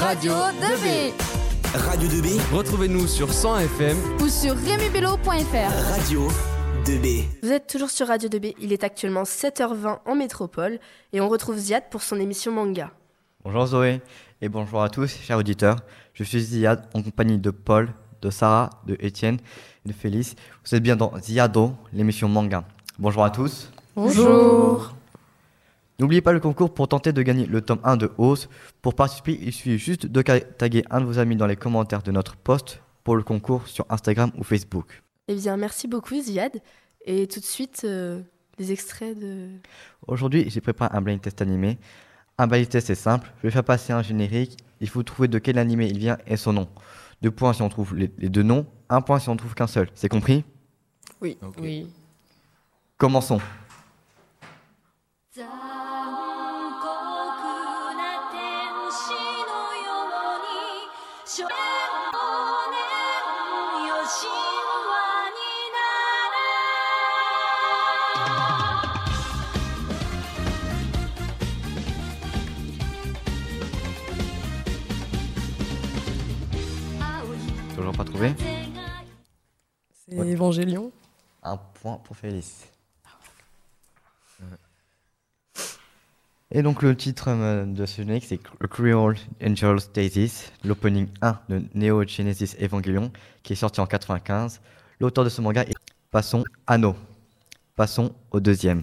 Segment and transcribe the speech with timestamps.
[0.00, 1.12] Radio 2B.
[1.74, 5.94] Radio 2B, Retrouvez-nous sur 100 FM Ou sur remibello.fr.
[5.94, 6.28] Radio
[6.86, 7.24] 2B.
[7.42, 10.78] Vous êtes toujours sur Radio 2B, il est actuellement 7h20 en métropole
[11.12, 12.90] et on retrouve Ziad pour son émission manga.
[13.44, 14.00] Bonjour Zoé
[14.40, 15.76] et bonjour à tous, chers auditeurs.
[16.14, 17.90] Je suis Ziad en compagnie de Paul,
[18.22, 19.36] de Sarah, de Étienne
[19.84, 20.34] et de Félix.
[20.64, 22.64] Vous êtes bien dans Ziado, l'émission manga.
[22.98, 23.70] Bonjour à tous.
[23.94, 24.94] Bonjour.
[26.00, 28.48] N'oubliez pas le concours pour tenter de gagner le tome 1 de Hausse.
[28.80, 32.10] Pour participer, il suffit juste de taguer un de vos amis dans les commentaires de
[32.10, 35.02] notre post pour le concours sur Instagram ou Facebook.
[35.28, 36.62] Eh bien, merci beaucoup Ziad.
[37.04, 38.22] Et tout de suite, euh,
[38.58, 39.50] les extraits de...
[40.06, 41.76] Aujourd'hui, j'ai préparé un blind test animé.
[42.38, 43.30] Un blind test est simple.
[43.36, 44.56] Je vais faire passer un générique.
[44.80, 46.68] Il faut trouver de quel animé il vient et son nom.
[47.20, 48.64] Deux points si on trouve les, les deux noms.
[48.88, 49.90] Un point si on trouve qu'un seul.
[49.94, 50.44] C'est compris?
[51.20, 51.36] Oui.
[51.42, 51.56] Ok.
[51.60, 51.86] Oui.
[52.96, 53.40] Commençons.
[78.04, 78.32] Pas trouvé
[79.92, 80.28] C'est Ouais.
[80.28, 80.90] Évangélion.
[81.42, 82.66] Un point pour Félix.
[86.52, 91.38] Et donc le titre euh, de ce générique c'est A Cruel Angel Stasis, l'opening 1
[91.48, 94.60] de Neo Genesis Evangelion qui est sorti en 95.
[94.98, 95.74] L'auteur de ce manga est
[96.10, 96.96] Passons Anno.
[97.76, 98.82] Passons au deuxième.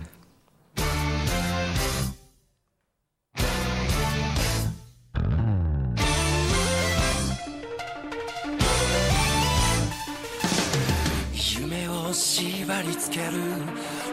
[12.86, 13.32] り付ける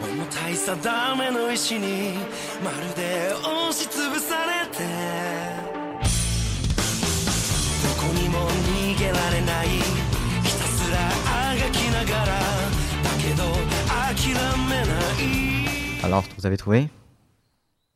[0.02, 2.14] 重たい定めの石に
[2.64, 4.83] まるで押しつぶされて
[7.83, 9.83] どこにも逃げられないひ
[10.58, 10.97] たすら
[11.52, 12.39] あがきながらだ
[13.22, 13.44] けど
[13.88, 14.33] 諦
[14.67, 16.89] めない Alors vous avez trouvé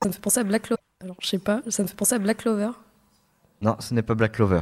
[0.02, 0.82] Ça me fait penser à Black Clover.
[1.02, 2.72] Alors, je sais pas, ça me fait penser à Black Clover.
[3.62, 4.60] Non, ce n'est pas Black Clover.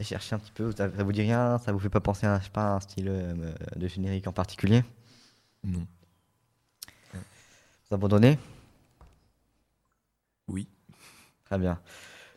[0.00, 2.38] Chercher un petit peu, ça, ça vous dit rien Ça vous fait pas penser à
[2.38, 4.82] je sais pas, un style euh, de générique en particulier?
[5.62, 5.86] Non.
[7.12, 8.38] Vous abandonnez?
[10.48, 10.68] Oui.
[11.44, 11.78] Très bien.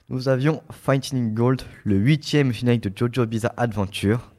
[0.10, 4.34] Nous avions Fighting Gold, le huitième générique de Jojo Bizarre Adventure.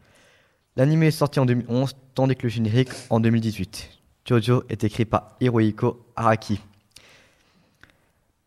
[0.76, 3.90] L'anime est sorti en 2011, tandis que le générique en 2018.
[4.26, 6.60] Jojo est écrit par Hirohiko Araki.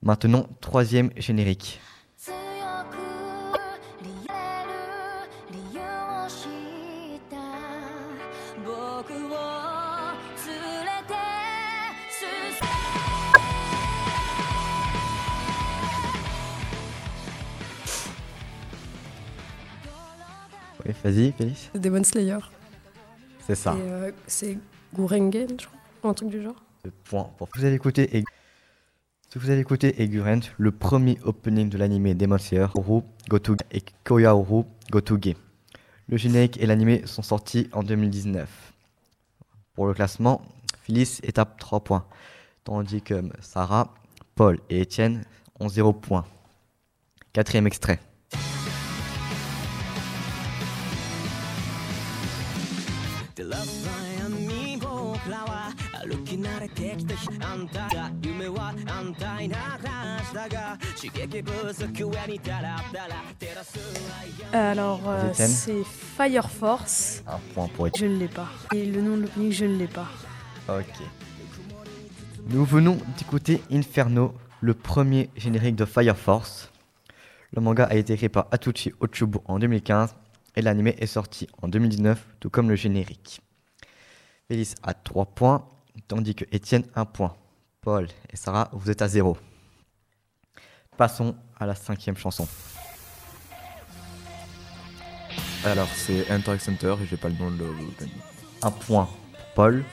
[0.02, 1.80] Maintenant, troisième générique.
[20.88, 21.70] Oui, vas-y, Félix.
[21.74, 22.40] C'est Demon Slayer.
[23.46, 23.76] C'est ça.
[23.76, 24.58] Euh, c'est
[24.94, 26.12] Gurengen, je crois.
[26.12, 26.64] Un truc du genre.
[27.04, 28.24] Point pour vous avez écouté
[29.30, 33.82] si vous avez écouté Egurent, le premier opening de l'anime Demon Slayer, Oru Gotoge et
[34.06, 35.36] Koyaoru Gotoge.
[36.08, 38.50] Le générique et l'anime sont sortis en 2019.
[39.74, 40.42] Pour le classement,
[40.82, 42.06] Phyllis à 3 points,
[42.64, 43.94] tandis que Sarah,
[44.36, 45.26] Paul et Étienne
[45.60, 46.26] ont 0 points.
[47.34, 48.00] Quatrième extrait.
[56.97, 63.79] きたあんたが夢は安泰な話だが刺激不足上にダラダラ照らす
[64.53, 67.23] Alors, euh, Étienne c'est Fire Force.
[67.27, 68.11] Un point pour Étienne.
[68.11, 68.49] Je ne l'ai pas.
[68.75, 70.09] Et le nom de l'opening, je ne l'ai pas.
[70.69, 70.85] Ok.
[72.49, 76.71] Nous venons d'écouter Inferno, le premier générique de Fire Force.
[77.53, 80.15] Le manga a été écrit par Atsushi Otsubo en 2015
[80.57, 83.41] et l'anime est sorti en 2019, tout comme le générique.
[84.49, 85.67] Félix a 3 points,
[86.08, 87.36] tandis que Étienne 1 point.
[87.82, 89.38] Paul et Sarah, vous êtes à 0.
[90.98, 92.48] Passons à la cinquième chanson.
[95.64, 97.66] Alors, c'est Interact Center et j'ai pas le nom de.
[98.62, 99.84] Un point pour Paul.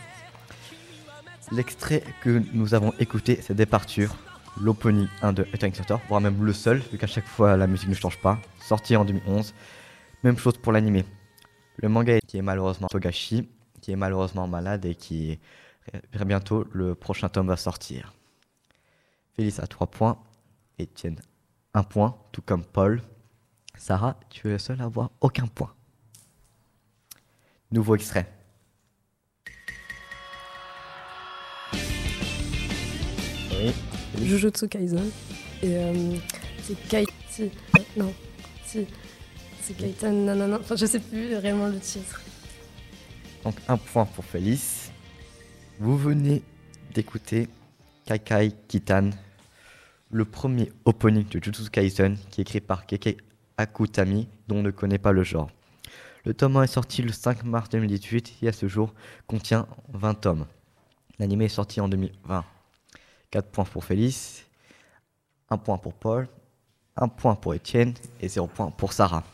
[1.52, 4.16] L'extrait que nous avons écouté, c'est Departure,
[4.60, 7.88] l'opening 1 de Attack Center, voire même le seul, vu qu'à chaque fois la musique
[7.88, 9.54] ne change pas, sorti en 2011.
[10.22, 11.02] Même chose pour l'anime.
[11.76, 13.48] Le manga qui est malheureusement Togashi,
[13.82, 15.38] qui est malheureusement malade et qui
[16.12, 18.12] très bientôt le prochain tome va sortir.
[19.34, 20.18] Félix a 3 points,
[20.80, 21.20] Etienne
[21.74, 23.02] 1 point, tout comme Paul.
[23.76, 25.74] Sarah, tu es le seul à avoir aucun point.
[27.72, 28.30] Nouveau extrait.
[33.50, 33.72] Oui.
[34.24, 35.10] Jujutsu Kaisen.
[35.62, 36.16] Et euh,
[36.62, 37.06] C'est Kai.
[37.28, 37.42] Si.
[37.44, 38.12] euh, Non.
[38.64, 38.86] Si.
[39.62, 40.12] C'est Kaitan.
[40.12, 40.58] Non, non, non.
[40.60, 42.20] Enfin, je sais plus réellement le titre.
[43.44, 44.90] Donc un point pour Félix.
[45.80, 46.42] Vous venez
[46.94, 47.48] d'écouter
[48.06, 49.10] Kaikai Kitan,
[50.12, 53.18] le premier opening de Jujutsu Kaisen qui est écrit par Keke
[53.56, 55.50] Akutami dont on ne connaît pas le genre.
[56.24, 58.94] Le tome 1 est sorti le 5 mars 2018 et à ce jour
[59.26, 60.46] contient 20 tomes.
[61.18, 62.44] L'anime est sorti en 2020.
[63.32, 64.46] 4 points pour Félix,
[65.50, 66.28] 1 point pour Paul,
[66.96, 69.24] 1 point pour Étienne et 0 point pour Sarah.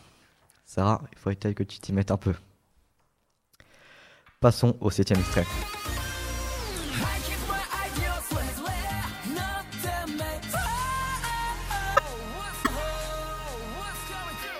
[0.65, 2.33] Sarah, il faudrait que tu t'y mettes un peu.
[4.39, 5.45] Passons au septième extrait.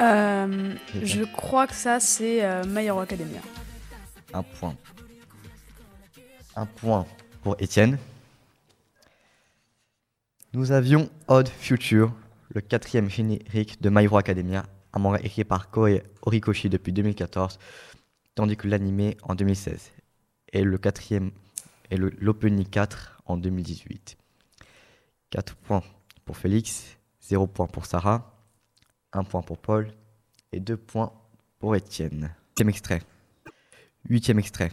[0.01, 3.39] Euh, je crois que ça, c'est euh, My Hero Academia.
[4.33, 4.75] Un point.
[6.55, 7.05] Un point
[7.43, 7.99] pour Étienne.
[10.53, 12.11] Nous avions Odd Future,
[12.49, 17.59] le quatrième générique de My Hero Academia, un manga écrit par Koei Horikoshi depuis 2014,
[18.35, 19.91] tandis que l'animé en 2016.
[20.53, 21.31] Et le quatrième
[21.91, 24.17] et l'opening 4 en 2018.
[25.29, 25.83] 4 points
[26.25, 28.40] pour Félix, 0 point pour Sarah,
[29.13, 29.91] 1 point pour Paul
[30.51, 31.11] et 2 points
[31.59, 32.33] pour Étienne.
[32.49, 33.01] Huitième extrait.
[34.09, 34.71] Huitième extrait.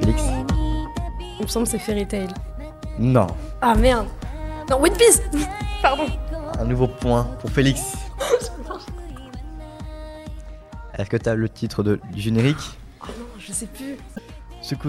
[0.00, 0.22] Félix
[1.38, 2.28] Il me semble que c'est Fairy Tail.
[2.98, 3.26] Non.
[3.60, 4.06] Ah merde
[4.68, 5.22] Non, One Piece
[5.80, 6.06] Pardon
[6.58, 7.94] Un nouveau point pour Félix.
[10.98, 12.56] Est-ce que tu as le titre de, du générique?
[13.02, 13.96] Oh non, je sais plus.
[14.62, 14.88] Ce que,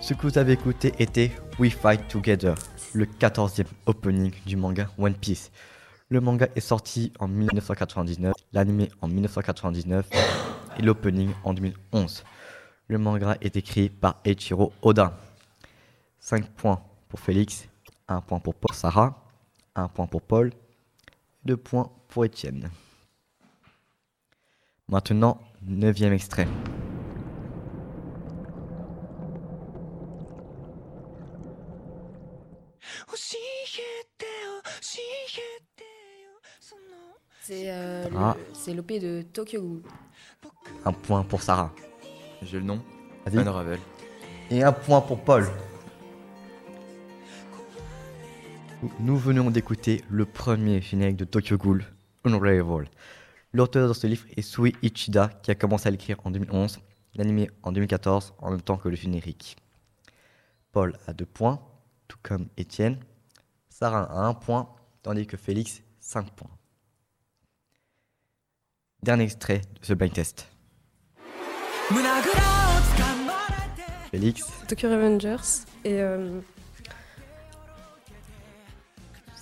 [0.00, 2.54] ce que vous avez écouté était We Fight Together,
[2.94, 5.50] le 14e opening du manga One Piece.
[6.08, 10.08] Le manga est sorti en 1999, l'anime en 1999
[10.78, 12.24] et l'opening en 2011.
[12.88, 15.18] Le manga est écrit par Eiichiro Oda.
[16.20, 17.68] 5 points pour Félix,
[18.08, 19.24] 1 point pour Sarah,
[19.74, 20.52] 1 point pour Paul,
[21.44, 22.70] 2 points pour Étienne.
[24.88, 26.46] Maintenant, 9 extrait.
[37.42, 38.36] C'est euh, le- Ah.
[38.52, 39.82] c'est l'OP de Tokyo Ghoul.
[40.84, 41.72] Un point pour Sarah.
[42.42, 42.82] J'ai le nom.
[43.32, 43.78] Unravel.
[44.50, 45.46] Et un point pour Paul.
[49.00, 51.84] Nous venons d'écouter le premier générique de Tokyo Ghoul,
[52.24, 52.90] Unravel.
[53.52, 56.80] L'auteur de ce livre est Sui Ichida, qui a commencé à l'écrire en 2011,
[57.14, 59.56] l'animé en 2014, en même temps que le générique.
[60.72, 61.58] Paul a deux points,
[62.06, 62.98] tout comme Étienne.
[63.70, 64.68] Sarah a un point,
[65.02, 66.50] tandis que Félix, 5 points.
[69.02, 70.50] Dernier extrait de ce blind test.
[74.10, 76.02] Félix, Tokyo Revengers et.
[76.02, 76.40] Euh...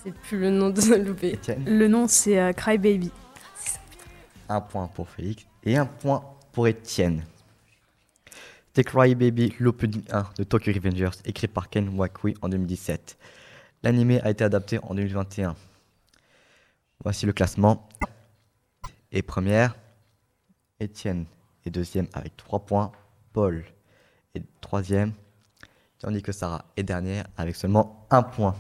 [0.04, 1.24] Sais plus le nom de l'OP.
[1.24, 1.64] Étienne.
[1.66, 3.10] Le nom, c'est euh, Cry Baby.
[4.50, 6.22] Un point pour Félix et un point
[6.52, 7.24] pour Étienne.
[8.74, 13.16] The Cry Baby, l'opening 1 de Tokyo Revengers, écrit par Ken Wakui en 2017.
[13.82, 15.56] L'anime a été adapté en 2021.
[17.02, 17.88] Voici le classement.
[19.10, 19.74] Et première,
[20.80, 21.24] Étienne
[21.64, 22.92] est deuxième avec 3 points.
[23.32, 23.64] Paul
[24.34, 25.12] est troisième,
[25.98, 28.54] tandis que Sarah est dernière avec seulement un point.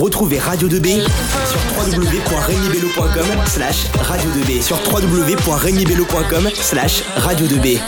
[0.00, 7.78] Retrouvez Radio 2B sur www.remibello.com slash radio 2B sur www.remibello.com slash radio 2B